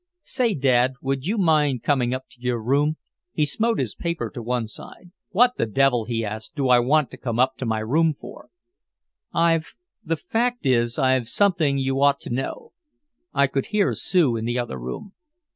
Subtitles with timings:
[0.23, 2.97] "Say, Dad would you mind coming up to your room?"
[3.33, 5.11] He smote his paper to one side.
[5.29, 8.49] "What the devil," he asked, "do I want to come up to my room for?"
[9.31, 12.71] "I've the fact is I've something you ought to know."
[13.31, 15.13] I could hear Sue in the other room.